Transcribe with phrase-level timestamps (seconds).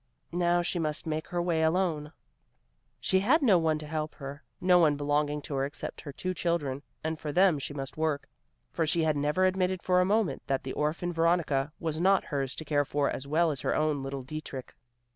[0.33, 2.11] Now she must make her way alone;
[2.99, 6.33] she had no one to help her, no one belonging to her except her two
[6.33, 8.27] children, and for them she must work,
[8.71, 12.65] for she never admitted for a moment that the orphaned Veronica was not hers to
[12.65, 14.73] care for as well as her own little Dietrich.